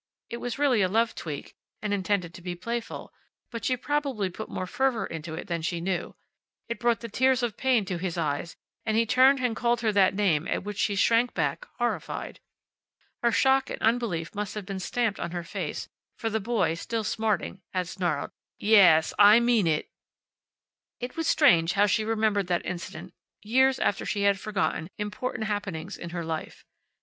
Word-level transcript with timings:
It 0.31 0.37
was 0.37 0.57
really 0.57 0.81
a 0.81 0.87
love 0.89 1.13
tweak, 1.13 1.53
and 1.79 1.93
intended 1.93 2.33
to 2.33 2.41
be 2.41 2.55
playful, 2.55 3.13
but 3.51 3.63
she 3.63 3.77
probably 3.77 4.31
put 4.31 4.49
more 4.49 4.65
fervor 4.65 5.05
into 5.05 5.35
it 5.35 5.45
than 5.45 5.61
she 5.61 5.79
knew. 5.79 6.15
It 6.67 6.79
brought 6.79 7.01
the 7.01 7.07
tears 7.07 7.43
of 7.43 7.55
pain 7.55 7.85
to 7.85 7.99
his 7.99 8.17
eyes, 8.17 8.57
and 8.83 8.97
he 8.97 9.05
turned 9.05 9.37
and 9.41 9.55
called 9.55 9.81
her 9.81 9.91
the 9.91 10.09
name 10.09 10.47
at 10.47 10.63
which 10.63 10.79
she 10.79 10.95
shrank 10.95 11.35
back, 11.35 11.67
horrified. 11.77 12.39
Her 13.21 13.31
shock 13.31 13.69
and 13.69 13.79
unbelief 13.79 14.33
must 14.33 14.55
have 14.55 14.65
been 14.65 14.79
stamped 14.79 15.19
on 15.19 15.33
her 15.33 15.43
face, 15.43 15.87
for 16.17 16.31
the 16.31 16.39
boy, 16.39 16.73
still 16.73 17.03
smarting, 17.03 17.61
had 17.71 17.87
snarled, 17.87 18.31
"Ya 18.57 18.97
as, 18.97 19.13
I 19.19 19.39
mean 19.39 19.67
it." 19.67 19.91
It 20.99 21.15
was 21.15 21.27
strange 21.27 21.73
how 21.73 21.85
she 21.85 22.03
remembered 22.03 22.47
that 22.47 22.65
incident 22.65 23.13
years 23.43 23.77
after 23.77 24.03
she 24.07 24.23
had 24.23 24.39
forgotten 24.39 24.89
important 24.97 25.43
happenings 25.45 25.95
in 25.95 26.09
her 26.09 26.25
life. 26.25 26.65